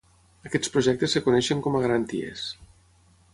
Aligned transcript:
Aquests 0.49 0.71
projectes 0.77 1.13
es 1.21 1.25
coneixen 1.27 1.61
com 1.67 1.77
a 1.77 1.83
garanties. 1.85 2.47